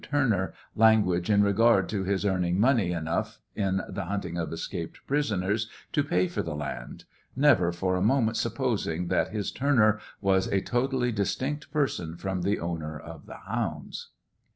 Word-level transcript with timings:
Turner 0.03 0.55
language 0.75 1.29
in 1.29 1.43
legard 1.43 1.87
to 1.89 2.03
his 2.03 2.25
earning 2.25 2.57
monej 2.57 2.89
enough 2.97 3.37
in 3.55 3.81
the 3.87 4.05
hunting 4.05 4.35
of 4.35 4.51
escaped 4.51 4.97
prisoners 5.05 5.69
to 5.91 6.03
pay 6.03 6.27
for 6.27 6.41
the 6.41 6.55
land— 6.55 7.03
never 7.35 7.71
for' 7.71 7.95
i 7.97 8.01
moment 8.01 8.35
supposing 8.35 9.09
that 9.09 9.29
his 9.29 9.51
Turner 9.51 9.99
was 10.19 10.47
a 10.47 10.59
totally 10.59 11.11
distinct 11.11 11.69
person 11.71 12.17
from 12.17 12.41
the 12.41 12.57
ownei 12.57 12.99
of 12.99 13.27
the 13.27 13.37
hounds. 13.47 14.09